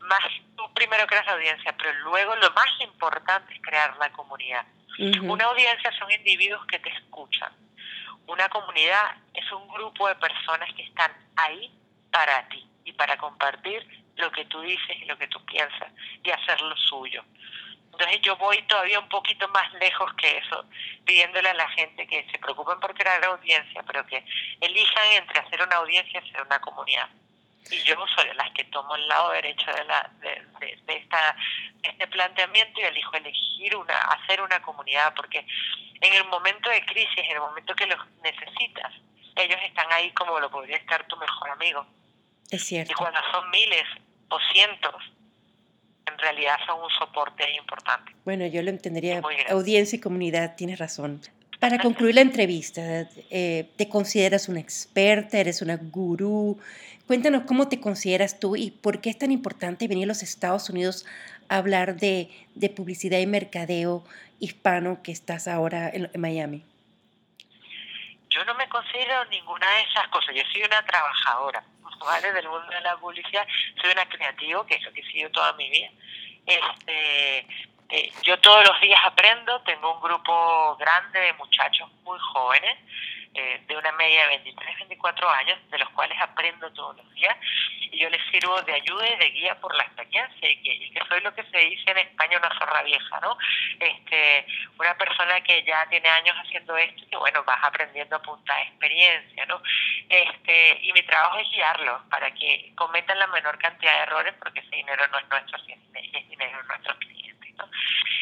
Más 0.00 0.20
tú 0.56 0.64
primero 0.74 1.06
creas 1.06 1.26
audiencia, 1.28 1.74
pero 1.76 1.92
luego 2.04 2.34
lo 2.36 2.50
más 2.52 2.68
importante 2.80 3.54
es 3.54 3.60
crear 3.62 3.96
la 3.98 4.10
comunidad. 4.12 4.66
Una 5.22 5.46
audiencia 5.46 5.90
son 5.98 6.10
individuos 6.10 6.64
que 6.66 6.78
te 6.78 6.90
escuchan. 6.90 7.50
Una 8.26 8.48
comunidad 8.48 9.16
es 9.34 9.50
un 9.52 9.66
grupo 9.68 10.08
de 10.08 10.14
personas 10.16 10.68
que 10.74 10.82
están 10.82 11.10
ahí 11.36 11.72
para 12.10 12.46
ti 12.48 12.66
y 12.84 12.92
para 12.92 13.16
compartir 13.16 13.86
lo 14.16 14.30
que 14.30 14.44
tú 14.44 14.60
dices 14.60 14.96
y 15.00 15.06
lo 15.06 15.16
que 15.16 15.28
tú 15.28 15.42
piensas 15.46 15.90
y 16.22 16.30
hacer 16.30 16.60
lo 16.60 16.76
suyo. 16.76 17.24
Entonces 17.92 18.20
yo 18.22 18.36
voy 18.36 18.60
todavía 18.62 18.98
un 18.98 19.08
poquito 19.08 19.46
más 19.48 19.72
lejos 19.74 20.12
que 20.14 20.38
eso, 20.38 20.64
pidiéndole 21.04 21.50
a 21.50 21.54
la 21.54 21.68
gente 21.70 22.06
que 22.06 22.26
se 22.30 22.38
preocupen 22.38 22.80
por 22.80 22.94
crear 22.94 23.22
audiencia, 23.24 23.82
pero 23.86 24.06
que 24.06 24.24
elijan 24.60 25.06
entre 25.12 25.40
hacer 25.40 25.62
una 25.62 25.76
audiencia 25.76 26.20
y 26.20 26.28
hacer 26.28 26.42
una 26.42 26.60
comunidad. 26.60 27.08
Y 27.70 27.82
yo 27.84 27.94
soy 28.16 28.28
de 28.28 28.34
las 28.34 28.50
que 28.52 28.64
tomo 28.64 28.96
el 28.96 29.06
lado 29.06 29.30
derecho 29.32 29.70
de, 29.72 29.84
la, 29.84 30.10
de, 30.20 30.76
de, 30.86 30.96
esta, 30.96 31.36
este 31.82 32.06
planteamiento 32.08 32.80
y 32.80 32.84
elijo 32.84 33.14
elegir 33.14 33.76
una, 33.76 33.94
hacer 33.94 34.40
una 34.40 34.60
comunidad, 34.62 35.14
porque 35.14 35.46
en 36.00 36.12
el 36.14 36.24
momento 36.24 36.70
de 36.70 36.84
crisis, 36.86 37.18
en 37.18 37.32
el 37.32 37.40
momento 37.40 37.74
que 37.74 37.86
los 37.86 37.98
necesitas, 38.22 38.92
ellos 39.36 39.58
están 39.64 39.86
ahí 39.92 40.10
como 40.12 40.40
lo 40.40 40.50
podría 40.50 40.76
estar 40.76 41.06
tu 41.06 41.16
mejor 41.16 41.50
amigo. 41.50 41.86
Es 42.50 42.64
cierto. 42.64 42.92
Y 42.92 42.94
cuando 42.94 43.20
son 43.30 43.48
miles 43.50 43.84
o 44.28 44.38
cientos, 44.52 45.02
en 45.04 45.21
realidad 46.22 46.54
son 46.66 46.80
un 46.80 46.90
soporte 46.98 47.44
importante. 47.58 48.12
Bueno, 48.24 48.46
yo 48.46 48.62
lo 48.62 48.70
entendería. 48.70 49.20
Audiencia 49.50 49.96
y 49.96 50.00
comunidad, 50.00 50.54
tienes 50.56 50.78
razón. 50.78 51.20
Para 51.60 51.78
concluir 51.78 52.16
la 52.16 52.22
entrevista, 52.22 53.08
eh, 53.30 53.70
¿te 53.76 53.88
consideras 53.88 54.48
una 54.48 54.58
experta? 54.58 55.38
¿Eres 55.38 55.62
una 55.62 55.76
gurú? 55.76 56.58
Cuéntanos 57.06 57.44
cómo 57.44 57.68
te 57.68 57.78
consideras 57.78 58.40
tú 58.40 58.56
y 58.56 58.70
por 58.70 59.00
qué 59.00 59.10
es 59.10 59.18
tan 59.18 59.30
importante 59.30 59.86
venir 59.86 60.04
a 60.04 60.08
los 60.08 60.22
Estados 60.22 60.70
Unidos 60.70 61.06
a 61.48 61.58
hablar 61.58 61.96
de, 61.96 62.30
de 62.54 62.68
publicidad 62.68 63.18
y 63.18 63.26
mercadeo 63.26 64.02
hispano 64.42 65.02
que 65.02 65.12
estás 65.12 65.46
ahora 65.46 65.88
en, 65.88 66.10
Miami. 66.20 66.64
Yo 68.32 68.44
no 68.44 68.54
me 68.54 68.68
considero 68.68 69.24
ninguna 69.26 69.68
de 69.70 69.82
esas 69.82 70.08
cosas. 70.08 70.34
Yo 70.34 70.42
soy 70.52 70.62
una 70.62 70.82
trabajadora. 70.82 71.62
¿vale? 72.04 72.32
del 72.32 72.48
mundo 72.48 72.68
de 72.68 72.80
la 72.80 72.96
publicidad. 72.96 73.46
Soy 73.80 73.90
una 73.90 74.08
creativa, 74.08 74.66
que 74.66 74.74
es 74.74 74.82
lo 74.82 74.92
que 74.92 75.00
he 75.00 75.12
sido 75.12 75.30
toda 75.30 75.52
mi 75.54 75.68
vida. 75.70 75.90
Este, 76.46 77.38
eh, 77.90 78.12
yo 78.22 78.38
todos 78.40 78.66
los 78.66 78.80
días 78.80 79.00
aprendo, 79.04 79.60
tengo 79.62 79.94
un 79.94 80.00
grupo 80.00 80.76
grande 80.76 81.20
de 81.20 81.32
muchachos 81.34 81.90
muy 82.04 82.18
jóvenes 82.18 82.78
eh, 83.34 83.62
de 83.66 83.76
una 83.76 83.92
media 83.92 84.22
de 84.24 84.28
23, 84.42 84.76
24 84.76 85.30
años, 85.30 85.58
de 85.70 85.78
los 85.78 85.88
cuales 85.90 86.20
aprendo 86.20 86.70
todos 86.72 86.96
los 86.96 87.14
días, 87.14 87.34
y 87.80 87.98
yo 87.98 88.10
les 88.10 88.20
sirvo 88.30 88.60
de 88.60 88.74
ayuda 88.74 89.08
y 89.08 89.16
de 89.16 89.30
guía 89.30 89.58
por 89.58 89.74
la 89.74 89.84
experiencia, 89.84 90.50
y 90.50 90.62
que, 90.62 90.74
y 90.74 90.90
que 90.90 91.00
soy 91.08 91.20
lo 91.22 91.34
que 91.34 91.42
se 91.44 91.58
dice 91.58 91.90
en 91.92 91.98
España 91.98 92.36
una 92.36 92.58
zorra 92.58 92.82
vieja, 92.82 93.20
¿no? 93.20 93.38
Este, 93.80 94.46
una 94.78 94.94
persona 94.98 95.40
que 95.40 95.64
ya 95.64 95.86
tiene 95.88 96.10
años 96.10 96.36
haciendo 96.44 96.76
esto, 96.76 97.04
y 97.10 97.16
bueno, 97.16 97.42
vas 97.44 97.64
aprendiendo 97.64 98.16
a 98.16 98.22
punta 98.22 98.54
de 98.54 98.62
experiencia, 98.64 99.46
¿no? 99.46 99.62
Este, 100.10 100.78
y 100.82 100.92
mi 100.92 101.02
trabajo 101.02 101.38
es 101.38 101.50
guiarlos 101.52 102.02
para 102.10 102.30
que 102.34 102.72
cometan 102.74 103.18
la 103.18 103.28
menor 103.28 103.56
cantidad 103.58 103.96
de 103.96 104.02
errores, 104.02 104.34
porque 104.38 104.60
ese 104.60 104.76
dinero 104.76 105.08
no 105.08 105.18
es 105.18 105.28
nuestro, 105.30 105.58
es 105.58 106.28
dinero 106.28 106.58
de 106.58 106.64
nuestros 106.64 106.98
clientes, 106.98 107.54
¿no? 107.56 107.64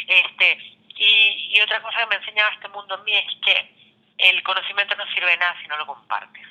Este, 0.06 0.56
y, 0.94 1.56
y 1.56 1.60
otra 1.62 1.82
cosa 1.82 1.98
que 1.98 2.06
me 2.06 2.14
ha 2.14 2.18
enseñado 2.18 2.50
este 2.52 2.68
mundo 2.68 2.94
a 2.94 2.98
mí 2.98 3.16
es 3.16 3.34
que 3.44 3.79
el 4.22 4.42
conocimiento 4.42 4.94
no 4.96 5.06
sirve 5.12 5.30
de 5.30 5.36
nada 5.36 5.56
si 5.60 5.68
no 5.68 5.76
lo 5.76 5.86
compartes. 5.86 6.46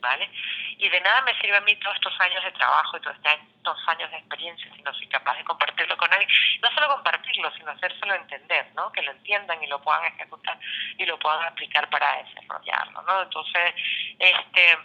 ¿Vale? 0.00 0.30
Y 0.78 0.88
de 0.88 1.00
nada 1.00 1.22
me 1.22 1.34
sirve 1.40 1.56
a 1.56 1.60
mí 1.62 1.74
todos 1.76 1.96
estos 1.96 2.20
años 2.20 2.42
de 2.44 2.52
trabajo 2.52 2.96
y 2.96 3.00
todos 3.00 3.16
estos 3.16 3.88
años 3.88 4.10
de 4.10 4.16
experiencia 4.18 4.72
si 4.72 4.82
no 4.82 4.94
soy 4.94 5.08
capaz 5.08 5.36
de 5.36 5.44
compartirlo 5.44 5.96
con 5.96 6.12
alguien. 6.12 6.30
No 6.62 6.70
solo 6.72 6.88
compartirlo, 6.88 7.52
sino 7.54 7.72
hacérselo 7.72 8.14
entender, 8.14 8.66
¿no? 8.76 8.92
Que 8.92 9.02
lo 9.02 9.10
entiendan 9.10 9.62
y 9.62 9.66
lo 9.66 9.82
puedan 9.82 10.04
ejecutar 10.04 10.58
y 10.96 11.04
lo 11.04 11.18
puedan 11.18 11.44
aplicar 11.44 11.90
para 11.90 12.22
desarrollarlo, 12.22 13.02
¿no? 13.02 13.22
Entonces, 13.22 13.74
este 14.18 14.78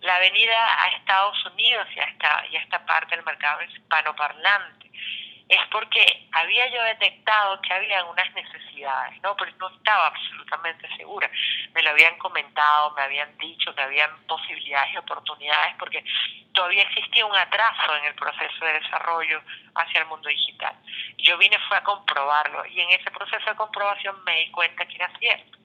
la 0.00 0.18
venida 0.18 0.82
a 0.82 0.88
Estados 0.88 1.46
Unidos 1.46 1.86
y 1.94 2.00
a 2.00 2.04
esta, 2.04 2.46
y 2.50 2.56
a 2.56 2.60
esta 2.60 2.84
parte 2.84 3.16
del 3.16 3.24
mercado 3.24 3.62
hispanoparlante 3.62 4.85
es 5.48 5.60
porque 5.70 6.28
había 6.32 6.66
yo 6.72 6.82
detectado 6.82 7.60
que 7.62 7.72
había 7.72 8.04
unas 8.04 8.32
necesidades, 8.34 9.22
¿no? 9.22 9.36
Pero 9.36 9.52
no 9.58 9.68
estaba 9.68 10.08
absolutamente 10.08 10.88
segura. 10.96 11.30
Me 11.72 11.82
lo 11.82 11.90
habían 11.90 12.18
comentado, 12.18 12.90
me 12.92 13.02
habían 13.02 13.36
dicho 13.38 13.72
que 13.74 13.82
habían 13.82 14.10
posibilidades 14.26 14.94
y 14.94 14.96
oportunidades 14.96 15.76
porque 15.78 16.04
todavía 16.52 16.82
existía 16.82 17.26
un 17.26 17.36
atraso 17.36 17.96
en 17.96 18.06
el 18.06 18.14
proceso 18.14 18.64
de 18.64 18.80
desarrollo 18.80 19.40
hacia 19.76 20.00
el 20.00 20.06
mundo 20.06 20.28
digital. 20.28 20.74
Yo 21.18 21.38
vine 21.38 21.58
fue 21.68 21.76
a 21.76 21.84
comprobarlo 21.84 22.66
y 22.66 22.80
en 22.80 22.90
ese 22.90 23.10
proceso 23.12 23.48
de 23.48 23.56
comprobación 23.56 24.24
me 24.24 24.40
di 24.40 24.50
cuenta 24.50 24.84
que 24.86 24.96
era 24.96 25.10
cierto 25.18 25.58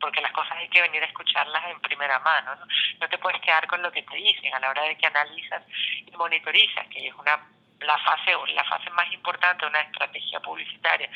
porque 0.00 0.20
las 0.20 0.30
cosas 0.30 0.52
hay 0.52 0.68
que 0.68 0.80
venir 0.80 1.02
a 1.02 1.06
escucharlas 1.06 1.70
en 1.70 1.80
primera 1.80 2.20
mano, 2.20 2.54
¿no? 2.54 2.66
No 3.00 3.08
te 3.08 3.18
puedes 3.18 3.40
quedar 3.40 3.66
con 3.66 3.82
lo 3.82 3.90
que 3.90 4.04
te 4.04 4.14
dicen 4.14 4.54
a 4.54 4.60
la 4.60 4.70
hora 4.70 4.82
de 4.82 4.96
que 4.96 5.06
analizas 5.06 5.64
y 6.06 6.16
monitorizas, 6.16 6.86
que 6.86 7.08
es 7.08 7.14
una 7.14 7.36
la 7.80 7.98
fase 7.98 8.32
la 8.54 8.64
fase 8.64 8.90
más 8.90 9.12
importante 9.12 9.64
de 9.64 9.70
una 9.70 9.80
estrategia 9.80 10.40
publicitaria 10.40 11.08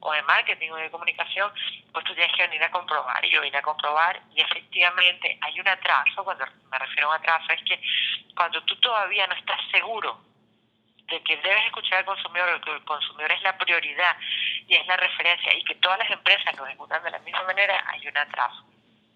o 0.00 0.12
de 0.12 0.22
marketing 0.22 0.70
o 0.70 0.76
de 0.76 0.90
comunicación, 0.90 1.50
pues 1.92 2.04
tú 2.04 2.14
tienes 2.14 2.34
que 2.36 2.42
venir 2.42 2.62
a 2.62 2.70
comprobar. 2.70 3.24
Y 3.24 3.30
yo 3.30 3.40
vine 3.40 3.56
a 3.56 3.62
comprobar 3.62 4.20
y 4.34 4.40
efectivamente 4.40 5.38
hay 5.40 5.58
un 5.58 5.66
atraso, 5.66 6.22
cuando 6.22 6.44
me 6.70 6.78
refiero 6.78 7.08
a 7.08 7.16
un 7.16 7.16
atraso, 7.16 7.52
es 7.52 7.62
que 7.62 7.80
cuando 8.36 8.62
tú 8.64 8.76
todavía 8.76 9.26
no 9.26 9.34
estás 9.34 9.60
seguro 9.70 10.20
de 11.08 11.22
que 11.22 11.36
debes 11.38 11.66
escuchar 11.66 11.98
al 11.98 12.04
consumidor, 12.04 12.60
que 12.60 12.72
el 12.72 12.84
consumidor 12.84 13.32
es 13.32 13.42
la 13.42 13.56
prioridad 13.56 14.16
y 14.66 14.74
es 14.74 14.86
la 14.86 14.96
referencia 14.96 15.54
y 15.54 15.64
que 15.64 15.74
todas 15.76 15.98
las 15.98 16.10
empresas 16.10 16.56
lo 16.56 16.66
ejecutan 16.66 17.02
de 17.02 17.10
la 17.10 17.18
misma 17.20 17.42
manera, 17.44 17.82
hay 17.88 18.06
un 18.06 18.16
atraso. 18.16 18.64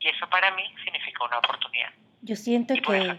Y 0.00 0.08
eso 0.08 0.28
para 0.28 0.50
mí 0.52 0.74
significa 0.84 1.24
una 1.24 1.38
oportunidad. 1.38 1.90
Yo 2.22 2.36
siento 2.36 2.74
que 2.74 3.18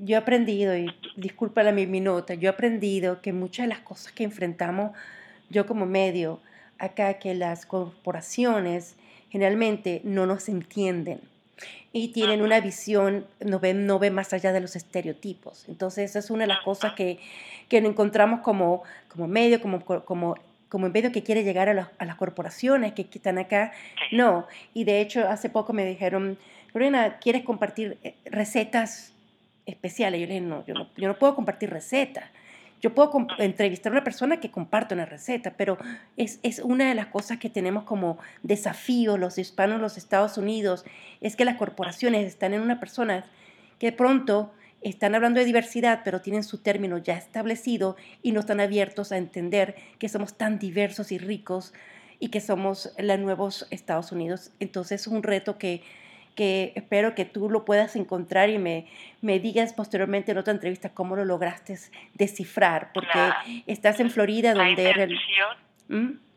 yo 0.00 0.16
he 0.16 0.18
aprendido, 0.18 0.76
y 0.76 0.90
disculpa 1.16 1.62
la, 1.62 1.72
mi, 1.72 1.86
mi 1.86 2.00
nota, 2.00 2.34
yo 2.34 2.48
he 2.48 2.52
aprendido 2.52 3.20
que 3.20 3.32
muchas 3.32 3.64
de 3.64 3.68
las 3.68 3.80
cosas 3.80 4.12
que 4.12 4.24
enfrentamos 4.24 4.92
yo 5.50 5.66
como 5.66 5.84
medio 5.84 6.40
acá, 6.78 7.14
que 7.14 7.34
las 7.34 7.66
corporaciones 7.66 8.96
generalmente 9.28 10.00
no 10.02 10.26
nos 10.26 10.48
entienden 10.48 11.20
y 11.92 12.08
tienen 12.08 12.40
una 12.40 12.60
visión, 12.60 13.26
no 13.40 13.58
ven, 13.58 13.86
no 13.86 13.98
ven 13.98 14.14
más 14.14 14.32
allá 14.32 14.52
de 14.52 14.60
los 14.60 14.74
estereotipos. 14.74 15.68
Entonces, 15.68 16.10
esa 16.10 16.20
es 16.20 16.30
una 16.30 16.44
de 16.44 16.48
las 16.48 16.60
cosas 16.60 16.94
que, 16.94 17.18
que 17.68 17.78
encontramos 17.78 18.40
como, 18.40 18.82
como 19.08 19.28
medio, 19.28 19.60
como, 19.60 19.84
como, 19.84 20.36
como 20.68 20.88
medio 20.88 21.12
que 21.12 21.22
quiere 21.22 21.44
llegar 21.44 21.68
a, 21.68 21.92
a 21.98 22.04
las 22.04 22.16
corporaciones 22.16 22.94
que, 22.94 23.06
que 23.06 23.18
están 23.18 23.38
acá. 23.38 23.72
No, 24.12 24.46
y 24.72 24.84
de 24.84 25.00
hecho, 25.00 25.28
hace 25.28 25.50
poco 25.50 25.72
me 25.72 25.84
dijeron, 25.84 26.38
Lorena, 26.72 27.18
¿quieres 27.18 27.42
compartir 27.42 27.98
eh, 28.02 28.14
recetas 28.24 29.12
especiales? 29.66 30.20
Yo 30.20 30.26
le 30.26 30.34
dije, 30.34 30.46
no, 30.46 30.64
yo 30.66 30.74
no, 30.74 30.88
yo 30.96 31.08
no 31.08 31.18
puedo 31.18 31.34
compartir 31.34 31.70
recetas. 31.70 32.24
Yo 32.80 32.94
puedo 32.94 33.26
entrevistar 33.38 33.92
a 33.92 33.96
una 33.96 34.04
persona 34.04 34.40
que 34.40 34.50
comparte 34.50 34.94
una 34.94 35.04
receta, 35.04 35.54
pero 35.56 35.76
es, 36.16 36.40
es, 36.42 36.60
una 36.60 36.88
de 36.88 36.94
las 36.94 37.06
cosas 37.06 37.38
que 37.38 37.50
tenemos 37.50 37.84
como 37.84 38.18
desafío 38.42 39.18
los 39.18 39.36
hispanos 39.36 39.76
en 39.76 39.82
los 39.82 39.98
Estados 39.98 40.38
Unidos, 40.38 40.84
es 41.20 41.36
que 41.36 41.44
las 41.44 41.56
corporaciones 41.56 42.26
están 42.26 42.54
en 42.54 42.62
una 42.62 42.80
persona 42.80 43.26
que 43.78 43.90
de 43.90 43.92
pronto 43.92 44.52
están 44.82 45.14
hablando 45.14 45.40
de 45.40 45.46
diversidad, 45.46 46.00
pero 46.04 46.22
tienen 46.22 46.42
su 46.42 46.58
término 46.58 46.98
ya 46.98 47.16
establecido 47.16 47.96
y 48.22 48.32
no 48.32 48.40
están 48.40 48.60
abiertos 48.60 49.12
a 49.12 49.18
entender 49.18 49.74
que 49.98 50.08
somos 50.08 50.38
tan 50.38 50.58
diversos 50.58 51.12
y 51.12 51.18
ricos 51.18 51.74
y 52.18 52.28
que 52.28 52.40
somos 52.40 52.94
los 52.98 53.18
nuevos 53.18 53.66
Estados 53.70 54.12
Unidos. 54.12 54.52
Entonces 54.60 55.02
es 55.02 55.06
un 55.06 55.22
reto 55.22 55.58
que 55.58 55.82
que 56.34 56.72
espero 56.74 57.14
que 57.14 57.24
tú 57.24 57.50
lo 57.50 57.64
puedas 57.64 57.96
encontrar 57.96 58.50
y 58.50 58.58
me, 58.58 58.86
me 59.20 59.38
digas 59.38 59.72
posteriormente 59.72 60.32
en 60.32 60.38
otra 60.38 60.52
entrevista 60.52 60.90
cómo 60.90 61.16
lo 61.16 61.24
lograste 61.24 61.78
descifrar, 62.14 62.90
porque 62.92 63.62
estás 63.66 64.00
en 64.00 64.10
Florida 64.10 64.54
donde 64.54 64.82
la 64.82 64.90
era 64.90 65.02
el... 65.04 65.18
¿Mm? 65.88 66.29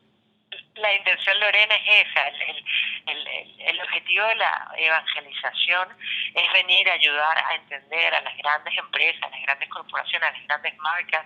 La 0.75 0.93
intención, 0.93 1.39
Lorena, 1.39 1.75
es 1.75 2.07
esa. 2.07 2.27
El, 2.27 2.65
el, 3.07 3.61
el, 3.61 3.81
objetivo 3.81 4.25
de 4.25 4.35
la 4.35 4.71
evangelización 4.77 5.89
es 6.33 6.53
venir 6.53 6.89
a 6.89 6.93
ayudar 6.93 7.37
a 7.37 7.55
entender 7.55 8.13
a 8.15 8.21
las 8.21 8.37
grandes 8.37 8.77
empresas, 8.77 9.23
a 9.23 9.29
las 9.29 9.41
grandes 9.41 9.69
corporaciones, 9.69 10.29
a 10.29 10.31
las 10.31 10.47
grandes 10.47 10.77
marcas 10.77 11.25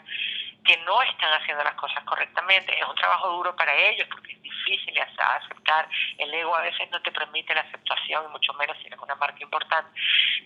que 0.65 0.77
no 0.77 1.01
están 1.01 1.31
haciendo 1.33 1.63
las 1.63 1.75
cosas 1.75 2.03
correctamente. 2.03 2.77
Es 2.77 2.85
un 2.85 2.95
trabajo 2.95 3.29
duro 3.29 3.55
para 3.55 3.73
ellos 3.73 4.07
porque 4.09 4.33
es 4.33 4.41
difícil 4.41 4.99
aceptar. 4.99 5.87
El 6.17 6.33
ego 6.33 6.55
a 6.55 6.61
veces 6.61 6.89
no 6.91 7.01
te 7.01 7.11
permite 7.11 7.55
la 7.55 7.61
aceptación, 7.61 8.25
y 8.25 8.31
mucho 8.31 8.53
menos 8.53 8.77
si 8.79 8.87
eres 8.87 8.99
una 8.99 9.15
marca 9.15 9.41
importante, 9.41 9.99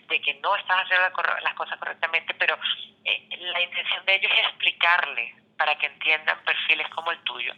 de 0.06 0.20
que 0.20 0.34
no 0.34 0.54
estás 0.56 0.84
haciendo 0.84 1.22
las 1.42 1.54
cosas 1.54 1.78
correctamente, 1.78 2.34
pero 2.34 2.56
eh, 3.04 3.28
la 3.38 3.60
intención 3.60 4.04
de 4.06 4.14
ellos 4.14 4.32
es 4.32 4.46
explicarle 4.46 5.34
para 5.58 5.76
que 5.76 5.86
entiendan 5.86 6.42
perfiles 6.44 6.88
como 6.90 7.12
el 7.12 7.18
tuyo 7.20 7.52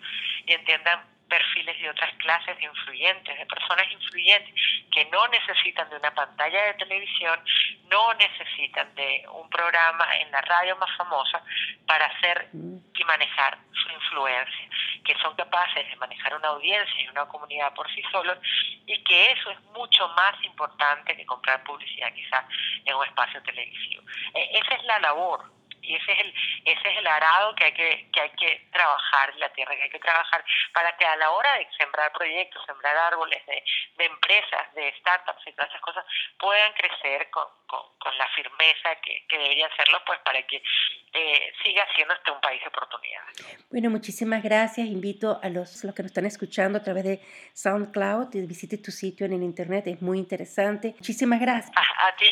y 0.46 0.52
entiendan 0.52 1.13
perfiles 1.28 1.80
de 1.80 1.90
otras 1.90 2.14
clases 2.16 2.56
de 2.56 2.64
influyentes, 2.64 3.38
de 3.38 3.46
personas 3.46 3.90
influyentes 3.90 4.54
que 4.90 5.04
no 5.06 5.26
necesitan 5.28 5.88
de 5.90 5.96
una 5.96 6.14
pantalla 6.14 6.66
de 6.66 6.74
televisión, 6.74 7.40
no 7.90 8.14
necesitan 8.14 8.94
de 8.94 9.24
un 9.32 9.48
programa 9.50 10.06
en 10.18 10.30
la 10.30 10.40
radio 10.42 10.76
más 10.76 10.90
famosa 10.96 11.42
para 11.86 12.06
hacer 12.06 12.48
y 12.52 13.04
manejar 13.04 13.58
su 13.72 13.92
influencia, 13.92 14.68
que 15.04 15.14
son 15.16 15.34
capaces 15.36 15.88
de 15.88 15.96
manejar 15.96 16.34
una 16.34 16.48
audiencia 16.48 17.02
y 17.02 17.08
una 17.08 17.26
comunidad 17.26 17.74
por 17.74 17.92
sí 17.94 18.02
solos 18.10 18.38
y 18.86 19.02
que 19.02 19.32
eso 19.32 19.50
es 19.50 19.60
mucho 19.72 20.08
más 20.08 20.42
importante 20.44 21.16
que 21.16 21.26
comprar 21.26 21.62
publicidad 21.64 22.12
quizás 22.14 22.44
en 22.84 22.94
un 22.94 23.04
espacio 23.06 23.42
televisivo. 23.42 24.02
E, 24.34 24.58
esa 24.58 24.74
es 24.74 24.84
la 24.84 24.98
labor 25.00 25.44
y 25.84 25.96
ese 25.96 26.12
es 26.12 26.18
el 26.20 26.34
ese 26.64 26.88
es 26.88 26.98
el 26.98 27.06
arado 27.06 27.54
que 27.54 27.64
hay 27.64 27.72
que 27.72 28.10
que 28.12 28.20
hay 28.20 28.30
que 28.30 28.68
trabajar 28.72 29.34
la 29.36 29.48
tierra 29.50 29.76
que 29.76 29.82
hay 29.82 29.90
que 29.90 29.98
trabajar 29.98 30.44
para 30.72 30.96
que 30.96 31.04
a 31.04 31.16
la 31.16 31.30
hora 31.30 31.54
de 31.54 31.68
sembrar 31.78 32.12
proyectos 32.12 32.64
sembrar 32.66 32.96
árboles 32.96 33.44
de, 33.46 33.62
de 33.98 34.04
empresas 34.04 34.74
de 34.74 34.92
startups 34.98 35.46
y 35.46 35.52
todas 35.52 35.70
esas 35.70 35.82
cosas 35.82 36.04
puedan 36.38 36.72
crecer 36.74 37.30
con, 37.30 37.46
con, 37.66 37.84
la 38.18 38.28
firmeza 38.28 38.94
que, 39.02 39.26
que 39.26 39.38
deberían 39.38 39.70
serlo 39.76 39.98
pues 40.06 40.20
para 40.20 40.40
que 40.42 40.62
eh, 41.12 41.52
siga 41.64 41.84
siendo 41.96 42.14
este 42.14 42.30
un 42.30 42.40
país 42.40 42.60
de 42.60 42.68
oportunidades. 42.68 43.66
Bueno 43.70 43.90
muchísimas 43.90 44.42
gracias. 44.42 44.86
Invito 44.86 45.40
a 45.42 45.48
los, 45.48 45.82
los 45.82 45.94
que 45.94 46.02
nos 46.02 46.10
están 46.10 46.26
escuchando 46.26 46.78
a 46.78 46.82
través 46.82 47.04
de 47.04 47.20
SoundCloud 47.54 48.28
visite 48.46 48.78
tu 48.78 48.90
sitio 48.90 49.26
en 49.26 49.32
el 49.32 49.42
internet 49.42 49.86
es 49.86 50.00
muy 50.00 50.18
interesante. 50.18 50.94
Muchísimas 50.98 51.40
gracias. 51.40 51.76
A 51.76 52.14
ti 52.16 52.30